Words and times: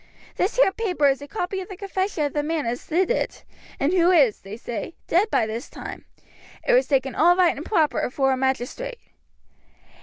This 0.35 0.55
here 0.55 0.71
paper 0.71 1.07
is 1.07 1.21
a 1.21 1.27
copy 1.27 1.61
of 1.61 1.69
the 1.69 1.77
confession 1.77 2.23
of 2.23 2.33
the 2.33 2.41
man 2.41 2.65
as 2.65 2.87
did 2.87 3.11
it, 3.11 3.43
and 3.79 3.93
who 3.93 4.09
is, 4.09 4.39
they 4.39 4.57
say, 4.57 4.95
dead 5.05 5.29
by 5.29 5.45
this 5.45 5.69
time. 5.69 6.05
It 6.67 6.73
was 6.73 6.87
taken 6.87 7.13
all 7.13 7.35
right 7.35 7.55
and 7.55 7.63
proper 7.63 7.99
afore 7.99 8.31
a 8.31 8.35
magistrate." 8.37 8.97